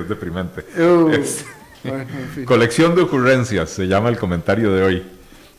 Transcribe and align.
es 0.00 0.08
deprimente. 0.08 0.64
Uh, 0.78 1.08
Es- 1.10 1.44
bueno, 1.84 2.00
en 2.00 2.28
fin. 2.28 2.44
Colección 2.44 2.94
de 2.94 3.02
ocurrencias 3.02 3.70
se 3.70 3.86
llama 3.86 4.08
el 4.08 4.18
comentario 4.18 4.72
de 4.72 4.82
hoy. 4.82 5.02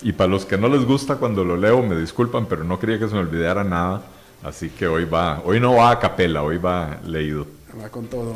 Y 0.01 0.11
para 0.11 0.29
los 0.29 0.45
que 0.45 0.57
no 0.57 0.67
les 0.67 0.85
gusta 0.85 1.15
cuando 1.15 1.43
lo 1.43 1.55
leo, 1.57 1.81
me 1.81 1.95
disculpan, 1.95 2.45
pero 2.47 2.63
no 2.63 2.79
quería 2.79 2.99
que 2.99 3.07
se 3.07 3.13
me 3.13 3.21
olvidara 3.21 3.63
nada. 3.63 4.01
Así 4.43 4.69
que 4.69 4.85
hoy 4.87 5.05
va, 5.05 5.41
hoy 5.45 5.59
no 5.59 5.75
va 5.75 5.91
a 5.91 5.99
capela, 5.99 6.43
hoy 6.43 6.57
va 6.57 6.97
leído. 7.05 7.47
Va 7.81 7.89
con 7.89 8.05
todo. 8.07 8.35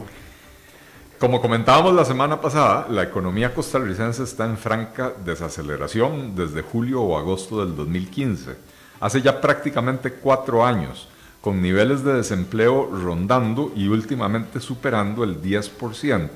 Como 1.19 1.41
comentábamos 1.41 1.93
la 1.93 2.05
semana 2.05 2.39
pasada, 2.39 2.87
la 2.89 3.03
economía 3.03 3.53
costarricense 3.53 4.23
está 4.23 4.45
en 4.45 4.57
franca 4.57 5.11
desaceleración 5.25 6.33
desde 6.33 6.61
julio 6.61 7.01
o 7.01 7.17
agosto 7.17 7.63
del 7.63 7.75
2015, 7.75 8.55
hace 9.01 9.21
ya 9.21 9.41
prácticamente 9.41 10.13
cuatro 10.13 10.65
años, 10.65 11.08
con 11.41 11.61
niveles 11.61 12.03
de 12.03 12.13
desempleo 12.13 12.89
rondando 12.91 13.71
y 13.75 13.87
últimamente 13.87 14.59
superando 14.59 15.23
el 15.23 15.41
10% 15.41 16.29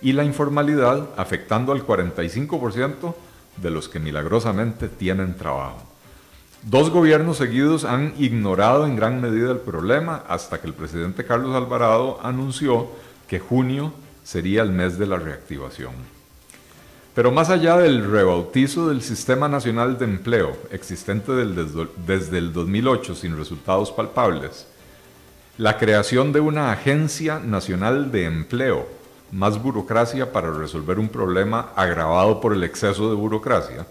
y 0.00 0.12
la 0.12 0.24
informalidad 0.24 1.08
afectando 1.16 1.72
al 1.72 1.86
45% 1.86 3.14
de 3.56 3.70
los 3.70 3.88
que 3.88 3.98
milagrosamente 3.98 4.88
tienen 4.88 5.36
trabajo. 5.36 5.82
Dos 6.62 6.90
gobiernos 6.90 7.36
seguidos 7.36 7.84
han 7.84 8.14
ignorado 8.18 8.86
en 8.86 8.96
gran 8.96 9.20
medida 9.20 9.52
el 9.52 9.58
problema 9.58 10.24
hasta 10.28 10.60
que 10.60 10.66
el 10.66 10.74
presidente 10.74 11.24
Carlos 11.24 11.54
Alvarado 11.54 12.18
anunció 12.22 12.88
que 13.28 13.38
junio 13.38 13.92
sería 14.24 14.62
el 14.62 14.72
mes 14.72 14.98
de 14.98 15.06
la 15.06 15.18
reactivación. 15.18 16.17
Pero 17.18 17.32
más 17.32 17.50
allá 17.50 17.76
del 17.76 18.08
rebautizo 18.08 18.90
del 18.90 19.02
Sistema 19.02 19.48
Nacional 19.48 19.98
de 19.98 20.04
Empleo, 20.04 20.56
existente 20.70 21.32
desde 21.32 22.38
el 22.38 22.52
2008 22.52 23.16
sin 23.16 23.36
resultados 23.36 23.90
palpables, 23.90 24.68
la 25.56 25.78
creación 25.78 26.32
de 26.32 26.38
una 26.38 26.70
Agencia 26.70 27.40
Nacional 27.40 28.12
de 28.12 28.26
Empleo, 28.26 28.86
más 29.32 29.60
burocracia 29.60 30.30
para 30.30 30.52
resolver 30.52 31.00
un 31.00 31.08
problema 31.08 31.72
agravado 31.74 32.40
por 32.40 32.52
el 32.52 32.62
exceso 32.62 33.10
de 33.10 33.16
burocracia, 33.16 33.84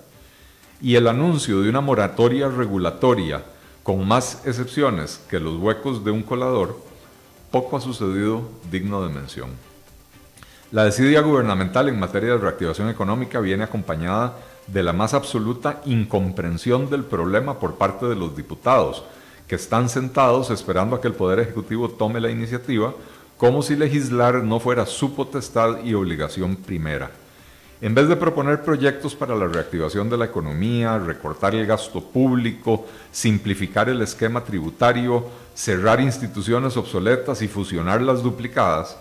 y 0.81 0.95
el 0.95 1.05
anuncio 1.05 1.61
de 1.61 1.69
una 1.69 1.81
moratoria 1.81 2.47
regulatoria 2.47 3.43
con 3.83 4.07
más 4.07 4.43
excepciones 4.45 5.19
que 5.29 5.41
los 5.41 5.57
huecos 5.57 6.05
de 6.05 6.11
un 6.11 6.23
colador, 6.23 6.79
poco 7.51 7.75
ha 7.75 7.81
sucedido 7.81 8.49
digno 8.71 9.05
de 9.05 9.13
mención. 9.13 9.49
La 10.69 10.83
desidia 10.83 11.21
gubernamental 11.21 11.87
en 11.87 11.97
materia 11.97 12.31
de 12.31 12.39
reactivación 12.39 12.89
económica 12.89 13.39
viene 13.39 13.63
acompañada 13.63 14.35
de 14.67 14.83
la 14.83 14.91
más 14.91 15.13
absoluta 15.13 15.81
incomprensión 15.85 16.89
del 16.89 17.05
problema 17.05 17.57
por 17.57 17.75
parte 17.75 18.05
de 18.05 18.17
los 18.17 18.35
diputados, 18.35 19.05
que 19.47 19.55
están 19.55 19.87
sentados 19.87 20.49
esperando 20.49 20.97
a 20.97 21.01
que 21.01 21.07
el 21.07 21.13
Poder 21.13 21.39
Ejecutivo 21.39 21.87
tome 21.87 22.19
la 22.19 22.29
iniciativa, 22.29 22.93
como 23.37 23.61
si 23.61 23.77
legislar 23.77 24.43
no 24.43 24.59
fuera 24.59 24.85
su 24.85 25.15
potestad 25.15 25.85
y 25.85 25.93
obligación 25.93 26.57
primera. 26.57 27.11
En 27.79 27.95
vez 27.95 28.09
de 28.09 28.17
proponer 28.17 28.61
proyectos 28.61 29.15
para 29.15 29.35
la 29.35 29.47
reactivación 29.47 30.09
de 30.09 30.17
la 30.17 30.25
economía, 30.25 30.97
recortar 30.99 31.55
el 31.55 31.65
gasto 31.65 32.01
público, 32.01 32.87
simplificar 33.09 33.87
el 33.87 34.01
esquema 34.01 34.43
tributario, 34.43 35.27
cerrar 35.55 36.01
instituciones 36.01 36.75
obsoletas 36.75 37.41
y 37.41 37.47
fusionar 37.47 38.01
las 38.01 38.21
duplicadas, 38.21 38.97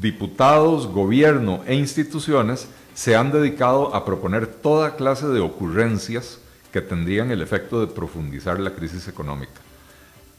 diputados, 0.00 0.86
gobierno 0.86 1.62
e 1.66 1.74
instituciones 1.74 2.68
se 2.94 3.16
han 3.16 3.32
dedicado 3.32 3.94
a 3.94 4.04
proponer 4.04 4.46
toda 4.46 4.96
clase 4.96 5.26
de 5.26 5.40
ocurrencias 5.40 6.38
que 6.72 6.80
tendrían 6.80 7.30
el 7.30 7.42
efecto 7.42 7.80
de 7.80 7.86
profundizar 7.86 8.58
la 8.60 8.74
crisis 8.74 9.08
económica. 9.08 9.60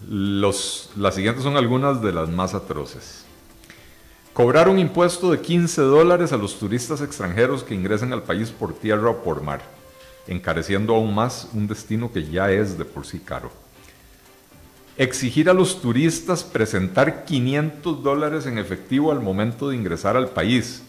Las 0.08 1.16
siguientes 1.16 1.44
son 1.44 1.58
algunas 1.58 2.02
de 2.02 2.12
las 2.12 2.30
más 2.30 2.54
atroces. 2.54 3.24
Cobrar 4.34 4.68
un 4.68 4.80
impuesto 4.80 5.32
de 5.32 5.40
15 5.40 5.82
dólares 5.82 6.34
a 6.34 6.38
los 6.38 6.60
turistas 6.60 7.00
extranjeros 7.00 7.64
que 7.64 7.74
ingresen 7.74 8.12
al 8.12 8.24
país 8.24 8.52
por 8.52 8.74
tierra 8.74 9.10
o 9.10 9.24
por 9.24 9.42
mar, 9.42 9.62
encareciendo 10.28 10.94
aún 10.94 11.16
más 11.16 11.48
un 11.54 11.68
destino 11.68 12.12
que 12.12 12.26
ya 12.26 12.52
es 12.52 12.78
de 12.78 12.84
por 12.84 13.06
sí 13.06 13.20
caro. 13.20 13.50
Exigir 14.98 15.50
a 15.50 15.54
los 15.54 15.82
turistas 15.82 16.46
presentar 16.46 17.26
500 17.26 18.02
dólares 18.02 18.46
en 18.46 18.58
efectivo 18.58 19.12
al 19.12 19.20
momento 19.20 19.68
de 19.68 19.76
ingresar 19.76 20.16
al 20.16 20.30
país, 20.30 20.84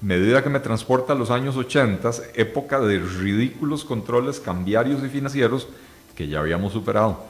medida 0.00 0.42
que 0.42 0.48
me 0.48 0.60
transporta 0.60 1.12
a 1.12 1.16
los 1.16 1.30
años 1.30 1.58
80, 1.58 2.10
época 2.36 2.80
de 2.80 3.00
ridículos 3.00 3.84
controles 3.84 4.40
cambiarios 4.40 5.04
y 5.04 5.10
financieros 5.10 5.68
que 6.16 6.26
ya 6.26 6.40
habíamos 6.40 6.72
superado. 6.72 7.22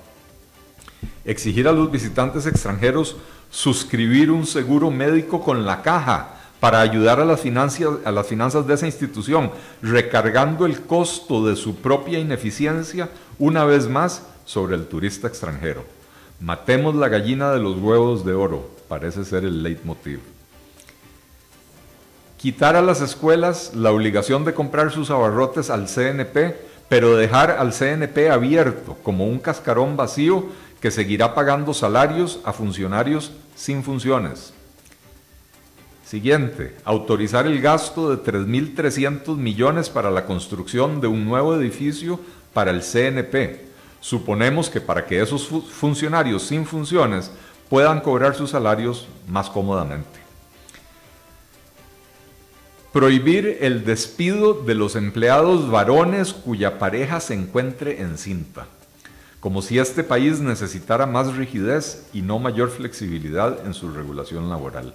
Exigir 1.25 1.67
a 1.67 1.73
los 1.73 1.91
visitantes 1.91 2.47
extranjeros 2.47 3.17
suscribir 3.51 4.31
un 4.31 4.47
seguro 4.47 4.89
médico 4.93 5.41
con 5.41 5.67
la 5.67 5.83
caja 5.83 6.37
para 6.61 6.81
ayudar 6.81 7.19
a 7.19 7.25
las, 7.25 7.41
financias, 7.41 7.91
a 8.05 8.13
las 8.13 8.29
finanzas 8.29 8.69
de 8.69 8.75
esa 8.75 8.87
institución, 8.87 9.51
recargando 9.83 10.65
el 10.65 10.83
costo 10.83 11.45
de 11.45 11.57
su 11.57 11.75
propia 11.75 12.21
ineficiencia 12.21 13.09
una 13.41 13.65
vez 13.65 13.89
más 13.89 14.23
sobre 14.45 14.77
el 14.77 14.87
turista 14.87 15.27
extranjero. 15.27 16.00
Matemos 16.41 16.95
la 16.95 17.09
gallina 17.09 17.53
de 17.53 17.61
los 17.61 17.77
huevos 17.77 18.25
de 18.25 18.33
oro, 18.33 18.71
parece 18.89 19.27
ser 19.27 19.45
el 19.45 19.63
leitmotiv. 19.63 20.21
Quitar 22.39 22.77
a 22.77 22.81
las 22.81 23.03
escuelas 23.03 23.73
la 23.75 23.93
obligación 23.93 24.47
de 24.47 24.55
comprar 24.55 24.91
sus 24.91 25.11
abarrotes 25.11 25.69
al 25.69 25.87
CNP, 25.87 26.57
pero 26.89 27.15
dejar 27.15 27.51
al 27.51 27.75
CNP 27.75 28.31
abierto 28.31 28.97
como 29.03 29.27
un 29.27 29.39
cascarón 29.39 29.99
vacío 29.99 30.47
que 30.81 30.91
seguirá 30.91 31.35
pagando 31.35 31.75
salarios 31.75 32.41
a 32.45 32.55
funcionarios 32.55 33.33
sin 33.55 33.85
funciones. 33.85 34.55
Siguiente, 36.07 36.75
autorizar 36.85 37.47
el 37.47 37.61
gasto 37.61 38.17
de 38.17 38.33
3.300 38.33 39.37
millones 39.37 39.91
para 39.91 40.11
la 40.11 40.25
construcción 40.25 41.03
de 41.03 41.07
un 41.07 41.27
nuevo 41.27 41.55
edificio 41.55 42.19
para 42.55 42.71
el 42.71 42.81
CNP. 42.81 43.70
Suponemos 44.01 44.71
que 44.71 44.81
para 44.81 45.07
que 45.07 45.21
esos 45.21 45.47
fu- 45.47 45.61
funcionarios 45.63 46.43
sin 46.43 46.65
funciones 46.67 47.31
puedan 47.69 48.01
cobrar 48.01 48.35
sus 48.35 48.51
salarios 48.51 49.07
más 49.29 49.51
cómodamente. 49.51 50.19
Prohibir 52.93 53.59
el 53.61 53.85
despido 53.85 54.55
de 54.55 54.75
los 54.75 54.97
empleados 54.97 55.71
varones 55.71 56.33
cuya 56.33 56.79
pareja 56.79 57.21
se 57.21 57.35
encuentre 57.35 58.01
encinta, 58.01 58.67
como 59.39 59.63
si 59.63 59.79
este 59.79 60.03
país 60.03 60.41
necesitara 60.41 61.07
más 61.07 61.37
rigidez 61.37 62.09
y 62.13 62.23
no 62.23 62.41
mayor 62.41 62.71
flexibilidad 62.71 63.65
en 63.65 63.75
su 63.75 63.93
regulación 63.93 64.49
laboral. 64.49 64.93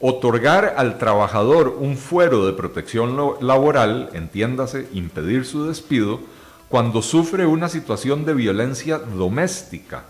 Otorgar 0.00 0.74
al 0.76 0.98
trabajador 0.98 1.76
un 1.78 1.96
fuero 1.96 2.46
de 2.46 2.52
protección 2.52 3.16
laboral, 3.40 4.10
entiéndase, 4.12 4.88
impedir 4.92 5.44
su 5.44 5.66
despido, 5.66 6.20
cuando 6.68 7.00
sufre 7.02 7.46
una 7.46 7.68
situación 7.68 8.24
de 8.24 8.34
violencia 8.34 8.98
doméstica, 8.98 10.04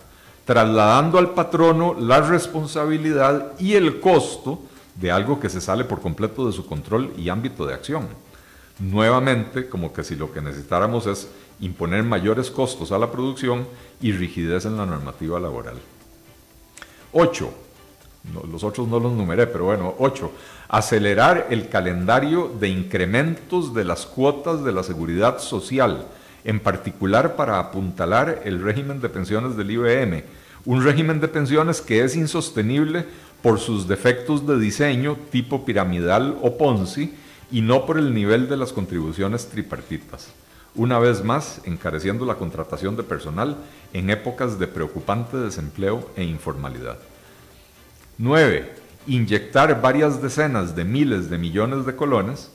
trasladando 0.45 1.19
al 1.19 1.31
patrono 1.31 1.95
la 1.99 2.21
responsabilidad 2.21 3.53
y 3.59 3.75
el 3.75 4.01
costo 4.01 4.61
de 4.97 5.13
algo 5.13 5.39
que 5.39 5.49
se 5.49 5.61
sale 5.61 5.85
por 5.85 6.01
completo 6.01 6.47
de 6.47 6.53
su 6.53 6.67
control 6.67 7.13
y 7.17 7.29
ámbito 7.29 7.65
de 7.67 7.75
acción. 7.75 8.09
Nuevamente, 8.81 9.69
como 9.69 9.93
que 9.93 10.03
si 10.03 10.17
lo 10.17 10.33
que 10.33 10.41
necesitáramos 10.41 11.07
es 11.07 11.29
imponer 11.61 12.03
mayores 12.03 12.51
costos 12.51 12.93
a 12.93 12.99
la 12.99 13.11
producción 13.11 13.67
y 14.01 14.13
rigidez 14.13 14.65
en 14.65 14.77
la 14.77 14.87
normativa 14.87 15.41
laboral. 15.41 15.77
8. 17.13 17.51
los 18.51 18.63
otros 18.63 18.87
no 18.89 19.01
los 19.01 19.13
numeré, 19.13 19.47
pero 19.47 19.65
bueno, 19.65 19.95
8. 19.99 20.31
Acelerar 20.69 21.47
el 21.51 21.69
calendario 21.69 22.53
de 22.61 22.69
incrementos 22.69 23.75
de 23.75 23.85
las 23.85 24.07
cuotas 24.07 24.65
de 24.65 24.73
la 24.73 24.83
seguridad 24.83 25.39
social, 25.39 26.07
en 26.45 26.61
particular 26.61 27.37
para 27.37 27.59
apuntalar 27.59 28.43
el 28.45 28.63
régimen 28.63 29.01
de 29.01 29.09
pensiones 29.09 29.57
del 29.57 29.71
IBM, 29.71 30.25
un 30.65 30.85
régimen 30.85 31.21
de 31.21 31.29
pensiones 31.29 31.81
que 31.81 32.05
es 32.05 32.17
insostenible 32.17 33.05
por 33.43 33.61
sus 33.61 33.87
defectos 33.87 34.47
de 34.47 34.59
diseño 34.59 35.17
tipo 35.31 35.65
piramidal 35.65 36.37
o 36.43 36.59
Ponzi 36.59 37.15
y 37.51 37.61
no 37.61 37.87
por 37.87 37.99
el 37.99 38.15
nivel 38.15 38.49
de 38.49 38.57
las 38.57 38.73
contribuciones 38.73 39.49
tripartitas. 39.49 40.29
Una 40.75 40.99
vez 40.99 41.25
más, 41.25 41.61
encareciendo 41.65 42.25
la 42.25 42.35
contratación 42.35 42.97
de 42.97 43.03
personal 43.03 43.57
en 43.93 44.11
épocas 44.11 44.59
de 44.59 44.67
preocupante 44.67 45.37
desempleo 45.37 46.11
e 46.17 46.25
informalidad. 46.25 46.99
9. 48.19 48.71
Inyectar 49.07 49.81
varias 49.81 50.21
decenas 50.21 50.77
de 50.77 50.85
miles 50.85 51.31
de 51.31 51.39
millones 51.39 51.87
de 51.87 51.97
colones 51.97 52.51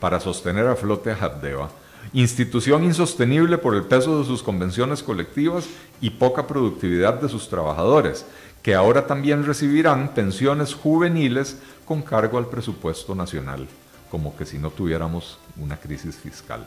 para 0.00 0.18
sostener 0.18 0.66
a 0.66 0.76
flote 0.76 1.10
a 1.10 1.16
Habdeba, 1.16 1.70
institución 2.12 2.84
insostenible 2.84 3.58
por 3.58 3.74
el 3.74 3.84
peso 3.84 4.18
de 4.18 4.24
sus 4.24 4.42
convenciones 4.42 5.02
colectivas 5.02 5.66
y 6.00 6.10
poca 6.10 6.46
productividad 6.46 7.20
de 7.20 7.28
sus 7.28 7.48
trabajadores, 7.48 8.26
que 8.62 8.74
ahora 8.74 9.06
también 9.06 9.46
recibirán 9.46 10.14
pensiones 10.14 10.74
juveniles 10.74 11.58
con 11.84 12.02
cargo 12.02 12.38
al 12.38 12.46
presupuesto 12.46 13.14
nacional, 13.14 13.66
como 14.10 14.36
que 14.36 14.44
si 14.44 14.58
no 14.58 14.70
tuviéramos 14.70 15.38
una 15.56 15.76
crisis 15.76 16.16
fiscal. 16.16 16.66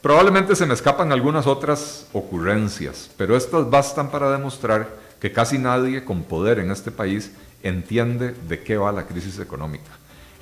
Probablemente 0.00 0.56
se 0.56 0.66
me 0.66 0.74
escapan 0.74 1.12
algunas 1.12 1.46
otras 1.46 2.08
ocurrencias, 2.12 3.10
pero 3.16 3.36
estas 3.36 3.70
bastan 3.70 4.10
para 4.10 4.32
demostrar 4.32 4.88
que 5.20 5.30
casi 5.30 5.58
nadie 5.58 6.04
con 6.04 6.24
poder 6.24 6.58
en 6.58 6.72
este 6.72 6.90
país 6.90 7.30
entiende 7.62 8.34
de 8.48 8.60
qué 8.62 8.76
va 8.76 8.90
la 8.90 9.06
crisis 9.06 9.38
económica. 9.38 9.92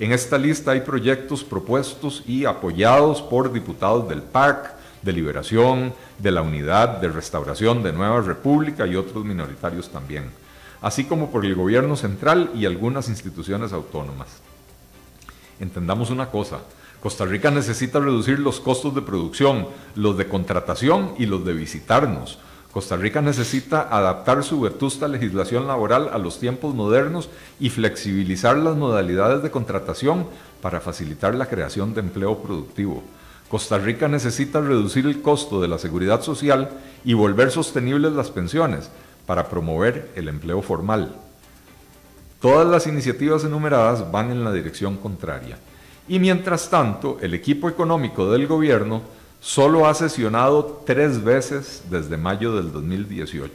En 0.01 0.11
esta 0.13 0.39
lista 0.39 0.71
hay 0.71 0.81
proyectos 0.81 1.43
propuestos 1.43 2.23
y 2.25 2.45
apoyados 2.45 3.21
por 3.21 3.53
diputados 3.53 4.09
del 4.09 4.23
PAC, 4.23 4.73
de 5.03 5.13
Liberación, 5.13 5.93
de 6.17 6.31
la 6.31 6.41
Unidad 6.41 6.97
de 6.97 7.07
Restauración 7.07 7.83
de 7.83 7.93
Nueva 7.93 8.19
República 8.21 8.87
y 8.87 8.95
otros 8.95 9.23
minoritarios 9.23 9.89
también, 9.91 10.31
así 10.81 11.03
como 11.03 11.29
por 11.29 11.45
el 11.45 11.53
gobierno 11.53 11.95
central 11.95 12.49
y 12.55 12.65
algunas 12.65 13.09
instituciones 13.09 13.73
autónomas. 13.73 14.41
Entendamos 15.59 16.09
una 16.09 16.31
cosa, 16.31 16.61
Costa 16.99 17.25
Rica 17.25 17.51
necesita 17.51 17.99
reducir 17.99 18.39
los 18.39 18.59
costos 18.59 18.95
de 18.95 19.03
producción, 19.03 19.67
los 19.93 20.17
de 20.17 20.27
contratación 20.27 21.13
y 21.19 21.27
los 21.27 21.45
de 21.45 21.53
visitarnos. 21.53 22.39
Costa 22.71 22.95
Rica 22.95 23.21
necesita 23.21 23.87
adaptar 23.91 24.43
su 24.43 24.61
vetusta 24.61 25.09
legislación 25.09 25.67
laboral 25.67 26.09
a 26.13 26.17
los 26.17 26.39
tiempos 26.39 26.73
modernos 26.73 27.29
y 27.59 27.69
flexibilizar 27.69 28.55
las 28.55 28.77
modalidades 28.77 29.43
de 29.43 29.51
contratación 29.51 30.25
para 30.61 30.79
facilitar 30.79 31.35
la 31.35 31.47
creación 31.47 31.93
de 31.93 31.99
empleo 31.99 32.37
productivo. 32.37 33.03
Costa 33.49 33.77
Rica 33.77 34.07
necesita 34.07 34.61
reducir 34.61 35.05
el 35.05 35.21
costo 35.21 35.61
de 35.61 35.67
la 35.67 35.77
seguridad 35.77 36.21
social 36.21 36.69
y 37.03 37.13
volver 37.13 37.51
sostenibles 37.51 38.13
las 38.13 38.31
pensiones 38.31 38.89
para 39.25 39.49
promover 39.49 40.09
el 40.15 40.29
empleo 40.29 40.61
formal. 40.61 41.13
Todas 42.39 42.65
las 42.65 42.87
iniciativas 42.87 43.43
enumeradas 43.43 44.09
van 44.13 44.31
en 44.31 44.45
la 44.45 44.53
dirección 44.53 44.95
contraria. 44.95 45.57
Y 46.07 46.19
mientras 46.19 46.69
tanto, 46.69 47.17
el 47.21 47.33
equipo 47.33 47.67
económico 47.67 48.31
del 48.31 48.47
gobierno 48.47 49.01
solo 49.41 49.87
ha 49.87 49.93
sesionado 49.95 50.83
tres 50.85 51.23
veces 51.23 51.83
desde 51.89 52.15
mayo 52.15 52.55
del 52.55 52.71
2018, 52.71 53.53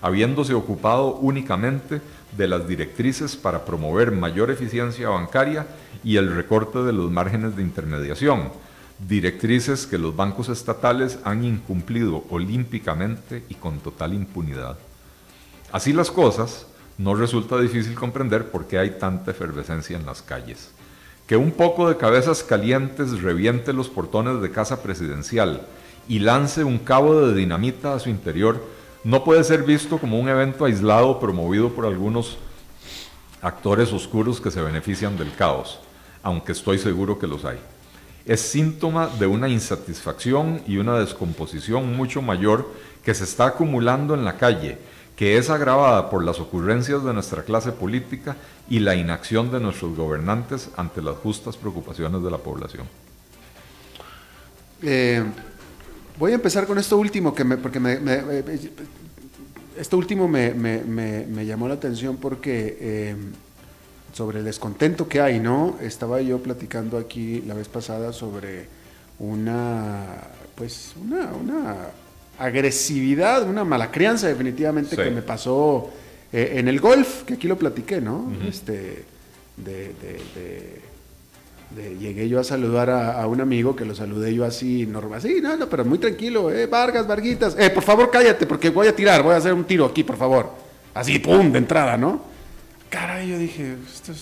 habiéndose 0.00 0.54
ocupado 0.54 1.16
únicamente 1.16 2.00
de 2.36 2.48
las 2.48 2.66
directrices 2.68 3.36
para 3.36 3.64
promover 3.64 4.12
mayor 4.12 4.50
eficiencia 4.50 5.08
bancaria 5.08 5.66
y 6.04 6.16
el 6.16 6.34
recorte 6.34 6.78
de 6.84 6.92
los 6.92 7.10
márgenes 7.10 7.56
de 7.56 7.62
intermediación, 7.62 8.52
directrices 9.08 9.86
que 9.86 9.98
los 9.98 10.14
bancos 10.14 10.48
estatales 10.48 11.18
han 11.24 11.44
incumplido 11.44 12.24
olímpicamente 12.30 13.44
y 13.48 13.56
con 13.56 13.80
total 13.80 14.14
impunidad. 14.14 14.78
Así 15.72 15.92
las 15.92 16.12
cosas, 16.12 16.66
no 16.98 17.14
resulta 17.14 17.58
difícil 17.58 17.94
comprender 17.94 18.50
por 18.50 18.66
qué 18.66 18.78
hay 18.78 18.90
tanta 18.98 19.32
efervescencia 19.32 19.98
en 19.98 20.06
las 20.06 20.22
calles. 20.22 20.70
Que 21.26 21.36
un 21.36 21.50
poco 21.50 21.88
de 21.88 21.96
cabezas 21.96 22.42
calientes 22.42 23.22
reviente 23.22 23.72
los 23.72 23.88
portones 23.88 24.40
de 24.40 24.50
casa 24.50 24.82
presidencial 24.82 25.66
y 26.08 26.20
lance 26.20 26.62
un 26.62 26.78
cabo 26.78 27.26
de 27.26 27.34
dinamita 27.34 27.94
a 27.94 27.98
su 27.98 28.10
interior 28.10 28.62
no 29.02 29.24
puede 29.24 29.44
ser 29.44 29.62
visto 29.62 29.98
como 29.98 30.18
un 30.18 30.28
evento 30.28 30.64
aislado 30.64 31.18
promovido 31.18 31.70
por 31.70 31.86
algunos 31.86 32.38
actores 33.42 33.92
oscuros 33.92 34.40
que 34.40 34.50
se 34.50 34.60
benefician 34.60 35.16
del 35.16 35.34
caos, 35.34 35.78
aunque 36.22 36.52
estoy 36.52 36.78
seguro 36.78 37.18
que 37.18 37.26
los 37.26 37.44
hay. 37.44 37.58
Es 38.24 38.40
síntoma 38.40 39.06
de 39.06 39.28
una 39.28 39.48
insatisfacción 39.48 40.62
y 40.66 40.78
una 40.78 40.98
descomposición 40.98 41.96
mucho 41.96 42.22
mayor 42.22 42.68
que 43.04 43.14
se 43.14 43.22
está 43.22 43.46
acumulando 43.46 44.14
en 44.14 44.24
la 44.24 44.36
calle, 44.36 44.78
que 45.16 45.38
es 45.38 45.48
agravada 45.48 46.10
por 46.10 46.22
las 46.22 46.38
ocurrencias 46.38 47.02
de 47.02 47.14
nuestra 47.14 47.42
clase 47.42 47.72
política 47.72 48.36
y 48.68 48.80
la 48.80 48.94
inacción 48.94 49.50
de 49.50 49.60
nuestros 49.60 49.96
gobernantes 49.96 50.68
ante 50.76 51.00
las 51.00 51.16
justas 51.16 51.56
preocupaciones 51.56 52.22
de 52.22 52.30
la 52.30 52.38
población. 52.38 52.86
Eh, 54.82 55.24
voy 56.18 56.32
a 56.32 56.34
empezar 56.34 56.66
con 56.66 56.78
esto 56.78 56.98
último, 56.98 57.34
que 57.34 57.44
me, 57.44 57.56
porque 57.56 57.80
me, 57.80 57.98
esto 59.78 59.96
último 59.96 60.28
me, 60.28 61.46
llamó 61.46 61.66
la 61.66 61.74
atención 61.74 62.18
porque 62.18 62.76
eh, 62.78 63.16
sobre 64.12 64.40
el 64.40 64.44
descontento 64.44 65.08
que 65.08 65.22
hay, 65.22 65.40
¿no? 65.40 65.76
Estaba 65.80 66.20
yo 66.20 66.42
platicando 66.42 66.98
aquí 66.98 67.40
la 67.46 67.54
vez 67.54 67.68
pasada 67.68 68.12
sobre 68.12 68.68
una, 69.18 70.04
pues, 70.54 70.92
una, 71.00 71.32
una 71.32 71.76
agresividad, 72.38 73.48
una 73.48 73.64
mala 73.64 73.90
crianza 73.90 74.28
definitivamente 74.28 74.96
que 74.96 75.10
me 75.10 75.22
pasó 75.22 75.90
eh, 76.32 76.54
en 76.56 76.68
el 76.68 76.80
golf, 76.80 77.24
que 77.24 77.34
aquí 77.34 77.48
lo 77.48 77.56
platiqué, 77.56 78.00
¿no? 78.00 78.32
Este, 78.46 79.04
de, 79.56 79.94
de, 79.94 80.76
llegué 81.98 82.28
yo 82.28 82.40
a 82.40 82.44
saludar 82.44 82.90
a, 82.90 83.26
un 83.26 83.40
amigo 83.40 83.74
que 83.74 83.84
lo 83.84 83.94
saludé 83.94 84.34
yo 84.34 84.44
así, 84.44 84.86
normal, 84.86 85.20
sí, 85.20 85.40
no, 85.42 85.56
no, 85.56 85.68
pero 85.68 85.84
muy 85.84 85.98
tranquilo, 85.98 86.50
eh, 86.50 86.66
Vargas, 86.66 87.06
Varguitas, 87.06 87.56
eh, 87.58 87.70
por 87.70 87.82
favor 87.82 88.10
cállate 88.10 88.46
porque 88.46 88.70
voy 88.70 88.88
a 88.88 88.96
tirar, 88.96 89.22
voy 89.22 89.34
a 89.34 89.38
hacer 89.38 89.52
un 89.52 89.64
tiro 89.64 89.84
aquí, 89.84 90.04
por 90.04 90.16
favor. 90.16 90.50
Así, 90.94 91.18
pum, 91.18 91.52
de 91.52 91.58
entrada, 91.58 91.98
¿no? 91.98 92.35
Caray, 92.88 93.28
yo 93.28 93.38
dije, 93.38 93.76
esto, 93.92 94.12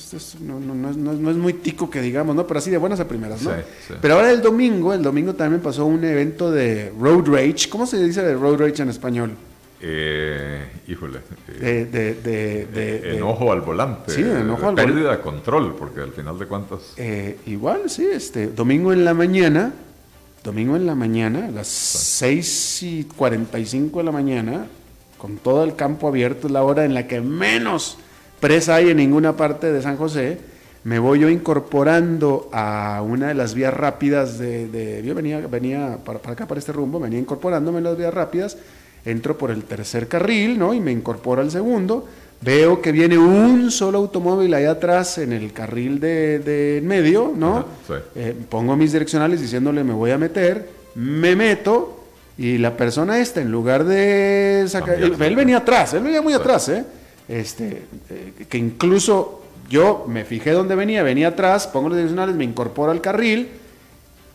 no, 0.40 0.90
es, 0.90 1.36
muy 1.36 1.52
tico 1.54 1.90
que 1.90 2.00
digamos, 2.00 2.34
¿no? 2.34 2.46
Pero 2.46 2.58
así 2.58 2.70
de 2.70 2.78
buenas 2.78 3.00
a 3.00 3.08
primeras, 3.08 3.42
¿no? 3.42 3.52
Pero 4.00 4.14
ahora 4.14 4.30
el 4.30 4.42
domingo, 4.42 4.92
el 4.92 5.02
domingo 5.02 5.34
también 5.34 5.62
pasó 5.62 5.86
un 5.86 6.04
evento 6.04 6.50
de 6.50 6.92
road 6.98 7.26
rage. 7.26 7.68
¿Cómo 7.68 7.86
se 7.86 8.02
dice 8.02 8.22
de 8.22 8.34
road 8.34 8.58
rage 8.58 8.82
en 8.82 8.90
español? 8.90 9.32
Eh, 9.80 10.66
híjole. 10.88 11.20
Eh, 11.60 11.86
de, 11.90 12.14
de, 12.14 12.66
de, 12.66 13.16
enojo 13.16 13.52
al 13.52 13.60
volante. 13.60 14.12
Sí, 14.12 14.22
enojo 14.22 14.68
al 14.68 14.74
volante. 14.74 14.82
Pérdida 14.82 15.10
de 15.16 15.20
control, 15.20 15.76
porque 15.76 16.00
al 16.00 16.12
final 16.12 16.38
de 16.38 16.46
cuentas. 16.46 16.94
Eh, 16.96 17.38
igual, 17.46 17.90
sí, 17.90 18.06
este, 18.10 18.46
domingo 18.46 18.94
en 18.94 19.04
la 19.04 19.12
mañana, 19.12 19.74
domingo 20.42 20.76
en 20.76 20.86
la 20.86 20.94
mañana, 20.94 21.48
a 21.48 21.50
las 21.50 21.68
6 21.68 22.82
y 22.82 23.04
45 23.04 23.98
de 23.98 24.04
la 24.04 24.12
mañana, 24.12 24.66
con 25.18 25.36
todo 25.36 25.64
el 25.64 25.76
campo 25.76 26.08
abierto, 26.08 26.46
es 26.46 26.52
la 26.52 26.62
hora 26.62 26.86
en 26.86 26.94
la 26.94 27.06
que 27.06 27.20
menos 27.20 27.98
presa 28.44 28.74
hay 28.74 28.90
en 28.90 28.98
ninguna 28.98 29.38
parte 29.38 29.72
de 29.72 29.80
San 29.80 29.96
José, 29.96 30.36
me 30.84 30.98
voy 30.98 31.20
yo 31.20 31.30
incorporando 31.30 32.50
a 32.52 33.00
una 33.00 33.28
de 33.28 33.34
las 33.34 33.54
vías 33.54 33.72
rápidas 33.72 34.38
de... 34.38 35.02
yo 35.02 35.14
venía, 35.14 35.40
venía 35.46 35.96
para, 36.04 36.18
acá, 36.18 36.46
para 36.46 36.58
este 36.58 36.70
rumbo, 36.70 37.00
venía 37.00 37.18
incorporándome 37.18 37.78
en 37.78 37.84
las 37.84 37.96
vías 37.96 38.12
rápidas, 38.12 38.58
entro 39.06 39.38
por 39.38 39.50
el 39.50 39.64
tercer 39.64 40.08
carril, 40.08 40.58
¿no? 40.58 40.74
Y 40.74 40.80
me 40.80 40.92
incorporo 40.92 41.40
al 41.40 41.50
segundo, 41.50 42.06
veo 42.42 42.82
que 42.82 42.92
viene 42.92 43.16
un 43.16 43.70
solo 43.70 43.96
automóvil 43.96 44.52
ahí 44.52 44.66
atrás 44.66 45.16
en 45.16 45.32
el 45.32 45.54
carril 45.54 45.98
de, 45.98 46.82
medio, 46.84 47.32
¿no? 47.34 47.64
Eh, 48.14 48.36
pongo 48.50 48.76
mis 48.76 48.92
direccionales 48.92 49.40
diciéndole 49.40 49.82
me 49.84 49.94
voy 49.94 50.10
a 50.10 50.18
meter, 50.18 50.68
me 50.96 51.34
meto 51.34 52.04
y 52.36 52.58
la 52.58 52.76
persona 52.76 53.20
esta, 53.20 53.40
en 53.40 53.50
lugar 53.50 53.84
de 53.84 54.66
sacar... 54.68 55.02
Él, 55.02 55.16
él, 55.18 55.34
venía 55.34 55.56
atrás, 55.56 55.94
él 55.94 56.02
venía 56.02 56.20
muy 56.20 56.34
atrás, 56.34 56.68
¿eh? 56.68 56.84
Este, 57.28 57.84
eh, 58.10 58.46
que 58.48 58.58
incluso 58.58 59.42
yo 59.68 60.04
me 60.08 60.24
fijé 60.24 60.52
dónde 60.52 60.74
venía, 60.74 61.02
venía 61.02 61.28
atrás, 61.28 61.66
pongo 61.66 61.88
los 61.88 61.96
direccionales, 61.96 62.36
me 62.36 62.44
incorporo 62.44 62.92
al 62.92 63.00
carril 63.00 63.48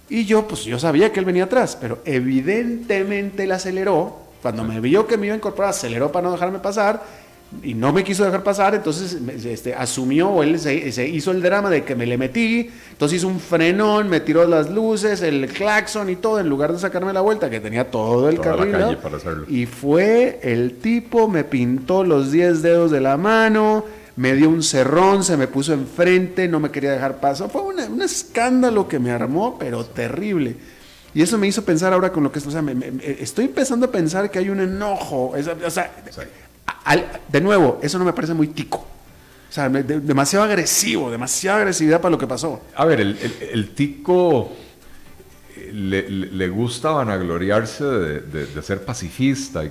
y 0.10 0.26
yo, 0.26 0.48
pues 0.48 0.64
yo 0.64 0.80
sabía 0.80 1.12
que 1.12 1.20
él 1.20 1.26
venía 1.26 1.44
atrás, 1.44 1.78
pero 1.80 2.00
evidentemente 2.06 3.44
él 3.44 3.52
aceleró, 3.52 4.18
cuando 4.42 4.64
me 4.64 4.80
vio 4.80 5.06
que 5.06 5.18
me 5.18 5.28
iba 5.28 5.34
a 5.34 5.38
incorporar, 5.38 5.70
aceleró 5.70 6.12
para 6.12 6.28
no 6.28 6.32
dejarme 6.32 6.60
pasar 6.60 7.04
y 7.64 7.74
no 7.74 7.92
me 7.92 8.04
quiso 8.04 8.24
dejar 8.24 8.44
pasar, 8.44 8.76
entonces 8.76 9.18
este, 9.44 9.74
asumió 9.74 10.30
o 10.30 10.44
él 10.44 10.60
se, 10.60 11.08
hizo 11.08 11.32
el 11.32 11.42
drama 11.42 11.70
de 11.70 11.84
que 11.84 11.96
me 11.96 12.06
le 12.06 12.18
metí, 12.18 12.70
entonces 12.92 13.18
hizo 13.18 13.28
un 13.28 13.40
frenón, 13.40 14.08
me 14.08 14.20
tiró 14.20 14.48
las 14.48 14.70
luces, 14.70 15.22
el 15.22 15.48
claxon 15.48 16.10
y 16.10 16.16
todo, 16.16 16.40
en 16.40 16.48
lugar 16.48 16.74
de 16.74 16.80
sacarme 16.80 17.12
la 17.12 17.22
vuelta, 17.22 17.50
que 17.50 17.60
tenía 17.60 17.90
todo 17.90 18.30
el 18.30 18.40
carril. 18.40 18.98
Y 19.48 19.66
fue 19.66 20.40
el 20.44 20.78
tipo, 20.78 21.28
me 21.28 21.44
pintó 21.44 22.04
los 22.04 22.32
10 22.32 22.62
dedos 22.62 22.92
de 22.92 23.02
la 23.02 23.18
mano, 23.18 23.84
me 24.16 24.36
dio 24.36 24.50
un 24.50 24.62
cerrón, 24.62 25.24
se 25.24 25.36
me 25.36 25.48
puso 25.48 25.74
enfrente, 25.74 26.48
no 26.48 26.60
me 26.60 26.70
quería 26.70 26.92
dejar 26.92 27.20
pasar. 27.20 27.50
Fue 27.50 27.62
un 27.62 28.02
escándalo 28.02 28.88
que 28.88 29.00
me 29.00 29.12
armó, 29.12 29.58
pero 29.58 29.86
terrible. 29.86 30.56
Y 31.14 31.22
eso 31.22 31.38
me 31.38 31.48
hizo 31.48 31.64
pensar 31.64 31.94
ahora 31.94 32.12
con 32.12 32.24
lo 32.24 32.32
que 32.32 32.40
o 32.40 32.52
sea, 32.52 32.64
estoy 33.02 33.46
empezando 33.46 33.88
a 33.88 33.92
pensar 33.92 34.30
que 34.30 34.40
hay 34.40 34.50
un 34.50 34.60
enojo. 34.60 35.34
O 35.36 35.70
sea, 35.70 35.92
de 37.28 37.42
nuevo, 37.42 37.80
eso 37.82 38.00
no 38.00 38.06
me 38.06 38.14
parece 38.14 38.34
muy 38.34 38.48
tico. 38.48 38.86
O 39.50 39.52
sea, 39.52 39.68
demasiado 39.68 40.46
agresivo, 40.46 41.10
demasiada 41.10 41.60
agresividad 41.60 42.00
para 42.00 42.12
lo 42.12 42.20
que 42.20 42.28
pasó. 42.28 42.62
A 42.76 42.86
ver, 42.86 43.02
el, 43.02 43.70
tico 43.74 44.52
eh, 45.58 45.72
le, 46.32 46.50
gusta 46.50 46.92
vanagloriarse 46.92 47.84
de, 47.84 48.62
ser 48.62 48.86
pacifista, 48.86 49.64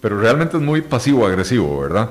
pero 0.00 0.20
realmente 0.20 0.56
es 0.56 0.62
muy 0.62 0.80
pasivo-agresivo, 0.80 1.80
¿verdad? 1.80 2.10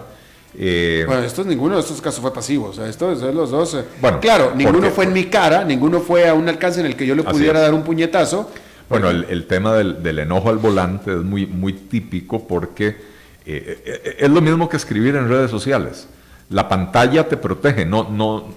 Eh, 0.58 1.04
bueno, 1.08 1.24
esto 1.24 1.42
es 1.42 1.48
ninguno 1.48 1.76
de 1.76 1.82
estos 1.82 2.02
casos 2.02 2.22
fue 2.22 2.34
pasivo, 2.34 2.68
o 2.68 2.74
sea, 2.74 2.88
esto 2.88 3.12
es 3.14 3.22
los 3.22 3.50
dos. 3.50 3.76
Eh, 3.76 3.84
bueno, 4.02 4.20
claro, 4.20 4.52
ninguno 4.54 4.90
fue 4.90 5.06
en 5.06 5.14
mi 5.14 5.26
cara, 5.26 5.64
ninguno 5.64 6.02
fue 6.02 6.28
a 6.28 6.34
un 6.34 6.50
alcance 6.50 6.82
en 6.82 6.86
el 6.86 6.98
que 6.98 7.06
yo 7.06 7.16
le 7.16 7.24
pudiera 7.24 7.62
dar 7.62 7.74
un 7.74 7.84
puñetazo. 7.84 8.52
Bueno, 8.90 9.10
el, 9.10 9.48
tema 9.48 9.74
del, 9.74 10.04
del, 10.04 10.20
enojo 10.20 10.50
al 10.50 10.58
volante 10.58 11.12
es 11.12 11.24
muy, 11.24 11.46
muy 11.46 11.74
típico 11.74 12.46
porque 12.46 13.15
eh, 13.46 13.82
eh, 13.86 14.02
eh, 14.04 14.16
es 14.20 14.30
lo 14.30 14.42
mismo 14.42 14.68
que 14.68 14.78
escribir 14.78 15.16
en 15.16 15.30
redes 15.30 15.52
sociales. 15.52 16.08
La 16.50 16.68
pantalla 16.68 17.28
te 17.28 17.38
protege, 17.38 17.86
no, 17.86 18.10
no, 18.10 18.54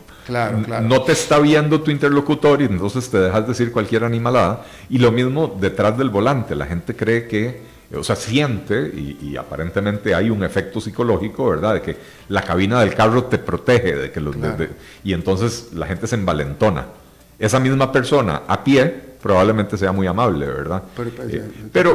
no 0.82 1.02
te 1.02 1.12
está 1.12 1.38
viendo 1.38 1.80
tu 1.80 1.90
interlocutor 1.90 2.60
y 2.60 2.66
entonces 2.66 3.08
te 3.10 3.18
dejas 3.18 3.46
decir 3.48 3.72
cualquier 3.72 4.04
animalada. 4.04 4.64
Y 4.90 4.98
lo 4.98 5.10
mismo 5.10 5.56
detrás 5.60 5.96
del 5.96 6.10
volante. 6.10 6.54
La 6.54 6.66
gente 6.66 6.94
cree 6.94 7.26
que 7.26 7.78
o 7.96 8.04
sea, 8.04 8.16
siente 8.16 8.92
y, 8.94 9.36
aparentemente 9.36 10.14
hay 10.14 10.28
un 10.28 10.44
efecto 10.44 10.78
psicológico, 10.80 11.48
¿verdad? 11.48 11.74
De 11.74 11.80
que 11.80 11.96
la 12.28 12.42
cabina 12.42 12.80
del 12.80 12.94
carro 12.94 13.24
te 13.24 13.38
protege, 13.38 13.96
de 13.96 14.10
que 14.10 14.20
los, 14.20 14.36
y 15.02 15.14
entonces 15.14 15.70
la 15.72 15.86
gente 15.86 16.06
se 16.06 16.16
envalentona. 16.16 16.86
Esa 17.38 17.58
misma 17.60 17.90
persona 17.90 18.42
a 18.46 18.62
pie 18.62 19.07
probablemente 19.22 19.76
sea 19.76 19.92
muy 19.92 20.06
amable, 20.06 20.46
¿verdad? 20.46 20.82
Pero, 20.96 21.10
pues, 21.10 21.34
eh, 21.34 21.42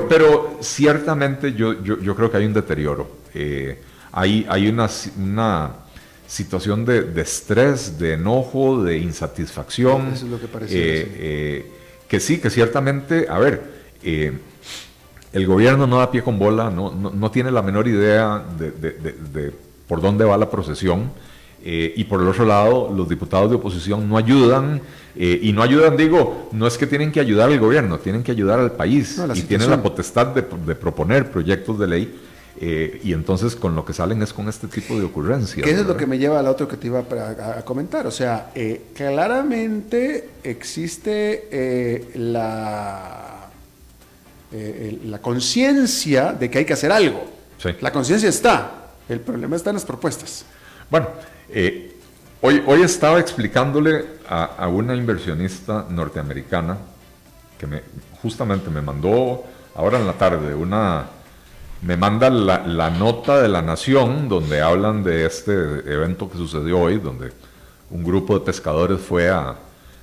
pero, 0.08 0.58
ciertamente 0.62 1.54
yo, 1.54 1.82
yo, 1.84 2.16
creo 2.16 2.30
que 2.30 2.38
hay 2.38 2.46
un 2.46 2.54
deterioro. 2.54 3.10
Eh, 3.34 3.80
hay, 4.12 4.46
hay 4.50 4.68
una, 4.68 4.90
una 5.18 5.72
situación 6.28 6.86
de, 6.86 7.22
estrés, 7.22 7.98
de 7.98 8.14
enojo, 8.14 8.84
de 8.84 8.98
insatisfacción. 8.98 10.14
Eso 10.14 10.26
es 10.26 10.32
lo 10.32 10.40
que 10.40 10.48
parece. 10.48 10.74
Eh, 10.76 11.72
que 12.08 12.20
sí, 12.20 12.40
que 12.40 12.50
ciertamente, 12.50 13.28
a 13.30 13.40
ver, 13.40 13.62
el 15.34 15.48
gobierno 15.48 15.88
no 15.88 15.98
da 15.98 16.12
pie 16.12 16.22
con 16.22 16.38
bola, 16.38 16.70
no, 16.70 16.92
no, 16.92 17.32
tiene 17.32 17.50
la 17.50 17.64
menor 17.64 17.88
idea 17.88 18.44
de, 18.58 19.52
por 19.88 20.00
dónde 20.00 20.26
va 20.26 20.38
la 20.38 20.50
procesión. 20.50 21.12
Eh, 21.66 21.94
y 21.96 22.04
por 22.04 22.22
el 22.22 22.28
otro 22.28 22.46
lado, 22.46 22.92
los 22.94 23.08
diputados 23.08 23.50
de 23.50 23.56
oposición 23.56 24.10
no 24.10 24.18
ayudan, 24.18 24.82
eh, 25.16 25.40
y 25.42 25.54
no 25.54 25.64
ayudan, 25.64 25.96
digo, 25.96 26.50
no 26.52 26.68
es 26.68 26.78
que 26.78 26.88
tienen 26.88 27.10
que 27.10 27.22
ayudar 27.22 27.50
al 27.50 27.60
gobierno, 27.60 28.00
tienen 28.00 28.22
que 28.22 28.32
ayudar 28.32 28.60
al 28.60 28.74
país, 28.74 29.22
y 29.34 29.44
tienen 29.44 29.70
la 29.70 29.82
potestad 29.82 30.28
de, 30.28 30.44
proponer 30.44 31.32
proyectos 31.32 31.80
de 31.80 31.88
ley, 31.88 32.20
eh, 32.60 33.00
y 33.02 33.14
entonces 33.14 33.56
con 33.56 33.76
lo 33.76 33.86
que 33.86 33.94
salen 33.94 34.22
es 34.22 34.34
con 34.34 34.50
este 34.50 34.68
tipo 34.68 35.00
de 35.00 35.06
ocurrencias. 35.06 35.66
Eso 35.66 35.82
es 35.82 35.88
lo 35.88 35.96
que 35.96 36.06
me 36.06 36.18
lleva 36.18 36.40
al 36.40 36.48
otro 36.48 36.68
que 36.68 36.76
te 36.76 36.88
iba 36.88 37.00
a, 37.00 37.60
a 37.60 37.66
comentar, 37.66 38.08
o 38.08 38.12
sea, 38.12 38.52
claramente 38.94 40.32
existe 40.44 42.10
la 42.16 43.30
la 45.06 45.18
conciencia 45.18 46.32
de 46.34 46.48
que 46.48 46.60
hay 46.60 46.66
que 46.66 46.74
hacer 46.74 46.92
algo. 46.92 47.26
La 47.82 47.92
conciencia 47.92 48.30
está, 48.30 48.92
el 49.10 49.20
problema 49.20 49.56
está 49.56 49.72
en 49.72 49.78
las 49.78 49.86
propuestas. 49.86 50.46
Bueno, 50.94 51.08
eh, 51.50 51.92
hoy, 52.40 52.62
hoy 52.68 52.84
estaba 52.84 53.20
explicándole 53.20 54.06
a, 54.30 54.68
una 54.68 54.94
inversionista 54.94 55.88
norteamericana 55.90 56.78
que 57.58 57.66
me, 57.66 57.82
justamente 58.22 58.70
me 58.70 58.80
mandó 58.80 59.44
ahora 59.74 59.98
en 59.98 60.06
la 60.06 60.14
tarde 60.14 60.54
una... 60.54 61.08
Me 61.82 61.98
manda 61.98 62.30
la, 62.30 62.92
nota 62.92 63.42
de 63.42 63.48
la 63.48 63.64
Nación 63.64 64.30
donde 64.30 64.62
hablan 64.62 65.04
de 65.04 65.26
este 65.26 65.52
evento 65.52 66.30
que 66.30 66.38
sucedió 66.38 66.82
hoy, 66.82 67.00
donde 67.00 67.32
un 67.90 68.04
grupo 68.04 68.38
de 68.38 68.46
pescadores 68.46 69.02
fue 69.02 69.32
a, 69.32 69.56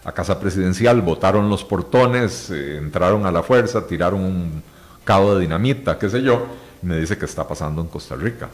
a 0.05 0.11
Casa 0.11 0.41
Presidencial, 0.41 1.03
botaron 1.03 1.49
los 1.49 1.63
portones, 1.63 2.51
eh, 2.51 2.79
entraron 2.79 3.27
a 3.27 3.31
la 3.31 3.45
fuerza, 3.45 3.87
tiraron 3.87 4.25
un 4.25 4.63
cabo 5.05 5.37
de 5.37 5.43
dinamita, 5.43 5.97
qué 6.01 6.11
sé 6.11 6.21
yo, 6.21 6.49
y 6.83 6.87
me 6.87 6.99
dice 6.99 7.17
que 7.17 7.27
está 7.27 7.47
pasando 7.47 7.81
en 7.81 7.87
Costa 7.87 8.17
Rica. 8.17 8.49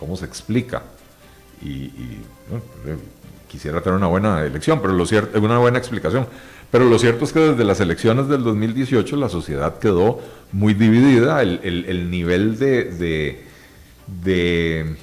¿Cómo 0.00 0.16
se 0.16 0.24
explica? 0.24 0.82
Y, 1.62 1.86
eh, 1.86 2.96
quisiera 3.48 3.80
tener 3.80 3.96
una 3.96 4.08
buena 4.08 4.44
elección, 4.44 4.80
pero 4.80 4.92
lo 4.92 5.06
cierto, 5.06 5.38
una 5.40 5.58
buena 5.58 5.78
explicación. 5.78 6.26
Pero 6.70 6.84
lo 6.84 6.98
cierto 6.98 7.24
es 7.24 7.32
que 7.32 7.40
desde 7.40 7.64
las 7.64 7.80
elecciones 7.80 8.28
del 8.28 8.42
2018 8.42 9.16
la 9.16 9.28
sociedad 9.28 9.78
quedó 9.78 10.20
muy 10.52 10.74
dividida, 10.74 11.40
el, 11.42 12.10
nivel 12.10 12.58
de, 12.58 13.44
de, 14.24 14.96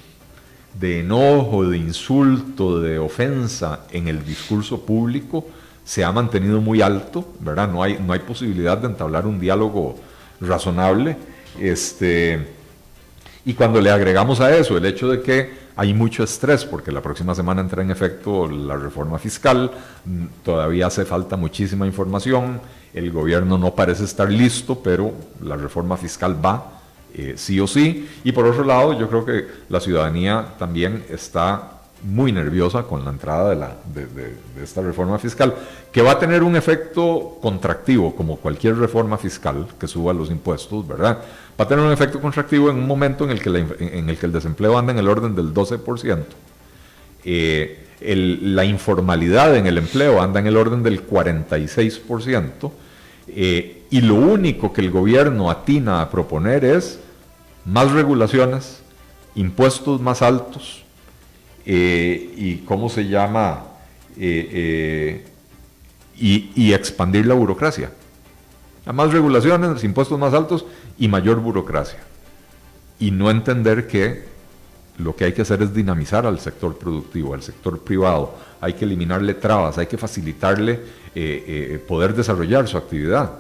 de 0.80 1.00
enojo, 1.00 1.70
de 1.70 1.78
insulto, 1.78 2.82
de 2.82 3.00
ofensa 3.00 3.86
en 3.92 4.08
el 4.08 4.26
discurso 4.26 4.86
público 4.86 5.48
se 5.84 6.04
ha 6.04 6.12
mantenido 6.12 6.62
muy 6.62 6.82
alto, 6.82 7.34
¿verdad? 7.40 7.70
No 7.70 7.84
hay, 7.84 8.00
no 8.00 8.14
hay 8.14 8.20
posibilidad 8.20 8.78
de 8.78 8.88
entablar 8.88 9.28
un 9.28 9.40
diálogo 9.40 9.96
razonable. 10.40 11.18
Este, 11.60 12.48
y 13.46 13.54
cuando 13.54 13.82
le 13.82 13.92
agregamos 13.92 14.40
a 14.40 14.56
eso 14.56 14.78
el 14.78 14.86
hecho 14.86 15.10
de 15.10 15.22
que 15.22 15.63
hay 15.76 15.94
mucho 15.94 16.24
estrés, 16.24 16.66
porque 16.66 16.92
la 16.92 17.02
próxima 17.02 17.34
semana 17.34 17.62
entra 17.62 17.82
en 17.82 17.92
efecto 17.92 18.48
la 18.48 18.76
reforma 18.78 19.18
fiscal, 19.20 19.72
mm, 20.06 20.26
todavía 20.44 20.88
hace 20.88 21.06
falta 21.06 21.36
muchísima 21.36 21.86
información, 21.86 22.62
el 22.94 23.12
gobierno 23.12 23.58
no 23.58 23.74
parece 23.74 24.04
estar 24.04 24.30
listo, 24.30 24.80
pero 24.84 25.14
la 25.42 25.58
reforma 25.58 25.98
fiscal 25.98 26.44
va 26.44 26.82
eh, 27.16 27.34
sí 27.38 27.60
o 27.60 27.68
sí. 27.68 28.10
Y 28.24 28.32
por 28.32 28.46
otro 28.46 28.64
lado, 28.64 28.98
yo 29.00 29.08
creo 29.08 29.26
que 29.26 29.48
la 29.70 29.80
ciudadanía 29.80 30.56
también 30.58 31.06
está 31.10 31.82
muy 32.04 32.32
nerviosa 32.32 32.84
con 32.84 33.04
la 33.06 33.12
entrada 33.12 33.50
de, 33.50 33.56
la, 33.56 33.76
de, 33.94 34.36
esta 34.62 34.82
reforma 34.82 35.18
fiscal, 35.18 35.56
que 35.92 36.02
va 36.02 36.12
a 36.12 36.20
tener 36.20 36.44
un 36.44 36.56
efecto 36.56 37.38
contractivo, 37.42 38.16
como 38.16 38.38
cualquier 38.38 38.78
reforma 38.78 39.18
fiscal 39.18 39.68
que 39.80 39.88
suba 39.88 40.14
los 40.14 40.30
impuestos, 40.30 40.88
¿verdad? 40.88 41.20
Va 41.60 41.66
a 41.66 41.68
tener 41.68 41.86
un 41.86 41.92
efecto 41.92 42.20
contractivo 42.20 42.70
en 42.70 42.78
un 42.78 42.88
momento 42.88 43.24
en 43.24 43.32
el 43.32 43.42
que, 43.42 43.50
en 43.80 44.10
el, 44.10 44.18
que 44.18 44.26
el 44.26 44.32
desempleo 44.32 44.78
anda 44.78 44.92
en 44.92 45.00
el 45.00 45.08
orden 45.08 45.36
del 45.36 45.54
12%. 45.54 46.24
Eh, 47.26 47.80
la 48.02 48.66
informalidad 48.66 49.56
en 49.56 49.66
el 49.66 49.78
empleo 49.78 50.22
anda 50.22 50.42
en 50.42 50.48
el 50.48 50.58
orden 50.58 50.84
del 50.84 51.08
46%, 51.08 52.72
eh, 53.30 53.84
y 53.90 54.02
lo 54.02 54.16
único 54.16 54.74
que 54.74 54.82
el 54.82 54.92
gobierno 54.92 55.50
atina 55.50 56.02
a 56.02 56.10
proponer 56.10 56.66
es 56.66 57.00
más 57.66 57.92
regulaciones, 57.92 58.82
impuestos 59.36 60.02
más 60.02 60.22
altos, 60.22 60.83
eh, 61.66 62.34
y 62.36 62.58
cómo 62.58 62.90
se 62.90 63.08
llama 63.08 63.64
eh, 64.18 64.50
eh, 64.52 65.26
y, 66.56 66.74
expandir 66.74 67.26
la 67.26 67.34
burocracia. 67.36 67.92
A 68.86 68.92
más 68.92 69.14
regulaciones, 69.14 69.84
impuestos 69.84 70.20
más 70.20 70.34
altos 70.34 70.66
y 70.98 71.08
mayor 71.08 71.40
burocracia. 71.40 72.00
Y 73.00 73.12
no 73.12 73.32
entender 73.32 73.88
que 73.88 74.26
lo 74.98 75.16
que 75.16 75.26
hay 75.26 75.34
que 75.34 75.44
hacer 75.44 75.62
es 75.62 75.74
dinamizar 75.74 76.26
al 76.26 76.40
sector 76.40 76.78
productivo, 76.78 77.34
al 77.34 77.42
sector 77.42 77.80
privado. 77.80 78.36
Hay 78.60 78.74
que 78.74 78.84
eliminarle 78.84 79.34
trabas, 79.34 79.78
hay 79.78 79.88
que 79.88 79.98
facilitarle 79.98 80.80
poder 81.88 82.14
desarrollar 82.14 82.68
su 82.68 82.78
actividad 82.78 83.32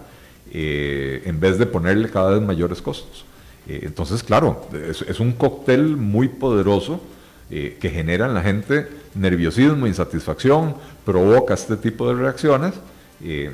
en 0.51 1.39
vez 1.39 1.57
de 1.57 1.65
ponerle 1.65 2.09
cada 2.09 2.31
vez 2.31 2.41
mayores 2.41 2.81
costos. 2.81 3.25
entonces, 3.67 4.23
claro, 4.23 4.67
es 4.73 5.19
un 5.19 5.33
cóctel 5.33 5.97
muy 5.97 6.27
poderoso 6.27 7.01
eh, 7.49 7.77
que 7.79 7.89
genera 7.89 8.25
en 8.25 8.33
la 8.33 8.41
gente 8.41 8.87
nerviosismo, 9.15 9.85
insatisfacción, 9.85 10.75
provoca 11.05 11.53
este 11.53 11.77
tipo 11.77 12.07
de 12.07 12.15
reacciones 12.15 12.73
eh, 13.21 13.51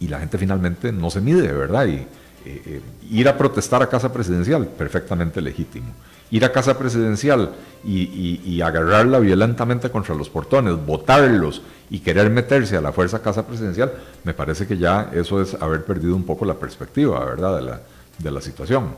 y 0.00 0.08
la 0.08 0.20
gente 0.20 0.38
finalmente 0.38 0.92
no 0.92 1.10
se 1.10 1.20
mide, 1.20 1.52
¿verdad? 1.52 1.86
Y 1.86 2.06
eh, 2.46 2.80
ir 3.10 3.28
a 3.28 3.36
protestar 3.36 3.82
a 3.82 3.88
casa 3.88 4.12
presidencial, 4.12 4.66
perfectamente 4.66 5.40
legítimo. 5.40 5.88
Ir 6.30 6.44
a 6.44 6.52
casa 6.52 6.78
presidencial 6.78 7.52
y, 7.84 8.60
agarrarla 8.62 9.18
violentamente 9.18 9.90
contra 9.90 10.14
los 10.14 10.30
portones, 10.30 10.74
botarlos 10.86 11.62
y 11.90 11.98
querer 11.98 12.30
meterse 12.30 12.76
a 12.76 12.80
la 12.80 12.92
fuerza 12.92 13.18
a 13.18 13.22
casa 13.22 13.46
presidencial, 13.46 13.92
me 14.24 14.34
parece 14.34 14.66
que 14.66 14.78
ya 14.78 15.10
eso 15.12 15.42
es 15.42 15.54
haber 15.60 15.84
perdido 15.84 16.16
un 16.16 16.24
poco 16.24 16.44
la 16.44 16.54
perspectiva, 16.54 17.22
¿verdad? 17.24 17.56
De 17.56 17.62
la, 17.62 17.80
de 18.18 18.30
la 18.30 18.40
situación. 18.40 18.94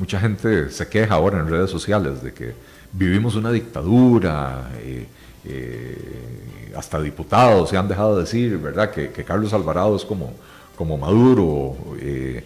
Mucha 0.00 0.18
gente 0.18 0.70
se 0.70 0.88
queja 0.88 1.14
ahora 1.14 1.40
en 1.40 1.46
redes 1.50 1.68
sociales 1.68 2.22
de 2.22 2.32
que 2.32 2.54
vivimos 2.90 3.36
una 3.36 3.52
dictadura, 3.52 4.70
eh, 4.78 5.06
eh, 5.44 6.72
hasta 6.74 6.98
diputados 7.02 7.68
se 7.68 7.76
han 7.76 7.86
dejado 7.86 8.18
decir, 8.18 8.56
¿verdad?, 8.56 8.90
que, 8.90 9.10
Carlos 9.10 9.52
Alvarado 9.52 9.94
es 9.94 10.06
como, 10.06 10.32
como 10.74 10.96
Maduro. 10.96 11.76
Eh, 12.00 12.42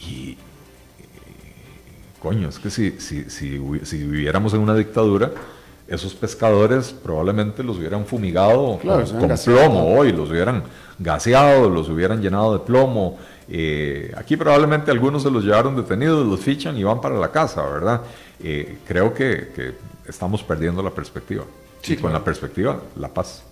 y, 0.00 0.36
coño, 2.20 2.48
es 2.48 2.58
que 2.58 2.68
si, 2.68 2.96
si, 2.98 3.30
si, 3.30 3.60
si, 3.84 3.98
viviéramos 3.98 4.52
en 4.52 4.58
una 4.58 4.74
dictadura, 4.74 5.30
esos 5.86 6.14
pescadores 6.16 6.92
probablemente 6.92 7.62
los 7.62 7.76
hubieran 7.76 8.06
fumigado 8.06 8.80
con, 8.80 9.36
plomo 9.44 9.96
hoy, 9.96 10.10
los 10.10 10.30
hubieran 10.30 10.64
gaseado, 10.98 11.70
los 11.70 11.88
hubieran 11.88 12.20
llenado 12.20 12.58
de 12.58 12.64
plomo. 12.64 13.18
Eh, 13.48 14.12
aquí 14.16 14.36
probablemente 14.36 14.90
algunos 14.90 15.22
se 15.22 15.30
los 15.30 15.44
llevaron 15.44 15.76
detenidos, 15.76 16.26
los 16.26 16.40
fichan 16.40 16.76
y 16.76 16.84
van 16.84 17.00
para 17.00 17.16
la 17.16 17.30
casa, 17.30 17.62
¿verdad? 17.62 18.02
Eh, 18.42 18.78
creo 18.86 19.14
que, 19.14 19.74
estamos 20.08 20.42
perdiendo 20.42 20.82
la 20.82 20.90
perspectiva. 20.90 21.44
Sí, 21.82 21.94
y 21.94 21.96
con 21.96 22.12
la 22.12 22.22
perspectiva, 22.22 22.80
la 22.96 23.08
paz. 23.08 23.42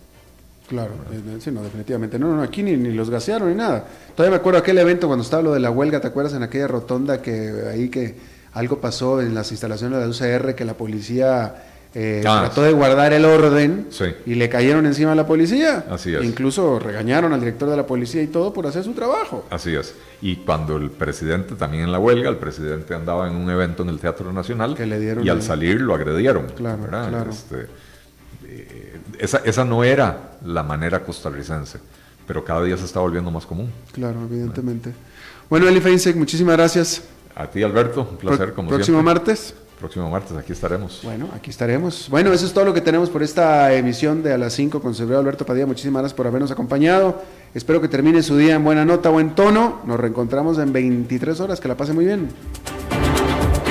Claro, 0.69 0.93
eh, 1.13 1.39
sí, 1.41 1.51
no, 1.51 1.63
definitivamente. 1.63 2.19
No, 2.19 2.35
no, 2.35 2.43
aquí 2.43 2.63
ni, 2.63 2.77
ni, 2.77 2.93
los 2.93 3.11
gasearon 3.11 3.49
ni 3.49 3.55
nada. 3.55 3.87
Todavía 4.17 4.37
me 4.37 4.41
acuerdo 4.41 4.59
aquel 4.59 4.79
evento 4.79 5.07
cuando 5.07 5.23
estaba 5.23 5.43
lo 5.43 5.53
de 5.53 5.61
la 5.61 5.71
huelga, 5.71 6.01
¿te 6.01 6.09
acuerdas? 6.09 6.35
En 6.35 6.43
aquella 6.43 6.67
rotonda 6.67 7.21
que 7.21 7.65
ahí 7.71 7.89
que 7.89 8.17
algo 8.55 8.81
pasó 8.81 9.21
en 9.21 9.35
las 9.35 9.51
instalaciones 9.51 9.99
de 9.99 10.05
la 10.05 10.11
UCR, 10.11 10.55
que 10.55 10.65
la 10.65 10.75
policía 10.75 11.55
eh, 11.95 12.23
ah, 12.27 12.41
trató 12.47 12.63
de 12.63 12.73
guardar 12.73 13.13
el 13.13 13.25
orden 13.25 13.87
y 14.27 14.35
le 14.35 14.49
cayeron 14.49 14.85
encima 14.87 15.13
a 15.13 15.15
la 15.15 15.27
policía. 15.27 15.87
Así 15.91 16.15
es. 16.15 16.25
Incluso 16.25 16.79
regañaron 16.79 17.33
al 17.33 17.41
director 17.41 17.71
de 17.71 17.77
la 17.77 17.87
policía 17.87 18.21
y 18.23 18.27
todo 18.27 18.53
por 18.53 18.67
hacer 18.67 18.83
su 18.85 18.93
trabajo. 18.95 19.47
Así 19.51 19.75
es. 19.75 19.95
Y 20.21 20.37
cuando 20.37 20.77
el 20.77 20.91
presidente 20.91 21.55
también 21.55 21.85
en 21.85 21.93
la 21.93 21.99
huelga, 21.99 22.29
el 22.31 22.37
presidente 22.37 22.95
andaba 22.95 23.29
en 23.29 23.37
un 23.37 23.49
evento 23.49 23.83
en 23.85 23.91
el 23.91 23.99
Teatro 24.01 24.33
Nacional 24.33 24.77
y 25.23 25.29
al 25.29 25.43
salir 25.43 25.81
lo 25.81 25.95
agredieron. 25.95 26.47
Claro, 26.57 26.87
claro. 26.89 27.31
Este, 27.31 27.67
eh, 28.47 28.99
esa, 29.19 29.39
esa 29.45 29.65
no 29.65 29.85
era 29.85 30.33
la 30.45 30.63
manera 30.63 31.03
costarricense 31.03 31.79
pero 32.27 32.43
cada 32.43 32.63
día 32.65 32.75
se 32.79 32.87
está 32.87 33.01
volviendo 33.01 33.31
más 33.31 33.45
común. 33.45 33.71
Claro, 33.93 34.23
evidentemente. 34.25 34.93
Bueno, 35.51 35.69
Eli 35.69 35.79
Feinsek, 35.81 36.17
muchísimas 36.17 36.57
gracias. 36.57 37.03
A 37.35 37.47
ti, 37.49 37.63
Alberto, 37.63 38.09
un 38.13 38.17
placer, 38.17 38.47
Pro- 38.47 38.55
como 38.55 38.69
Próximo 38.71 38.97
siempre. 39.03 39.15
martes. 39.15 39.55
Próximo 39.79 40.09
martes, 40.09 40.37
aquí 40.37 40.53
estaremos. 40.53 41.01
Bueno, 41.03 41.29
aquí 41.35 41.51
estaremos. 41.51 42.09
Bueno, 42.09 42.33
eso 42.33 42.47
es 42.47 42.53
todo 42.53 42.65
lo 42.65 42.73
que 42.73 42.81
tenemos 42.81 43.11
por 43.11 43.23
esta 43.23 43.75
emisión 43.75 44.23
de 44.23 44.33
A 44.33 44.39
las 44.39 44.53
5 44.55 44.81
con 44.81 44.95
Severo 44.95 45.19
Alberto 45.19 45.45
Padilla. 45.45 45.67
Muchísimas 45.67 46.03
gracias 46.03 46.17
por 46.17 46.27
habernos 46.27 46.51
acompañado. 46.51 47.23
Espero 47.55 47.81
que 47.81 47.89
termine 47.89 48.23
su 48.23 48.37
día 48.37 48.55
en 48.55 48.65
buena 48.65 48.85
nota, 48.85 49.11
buen 49.11 49.35
tono. 49.35 49.81
Nos 49.85 49.99
reencontramos 49.99 50.59
en 50.59 50.73
23 50.73 51.41
horas. 51.41 51.61
Que 51.61 51.69
la 51.69 51.77
pase 51.77 51.93
muy 51.93 52.05
bien. 52.05 52.29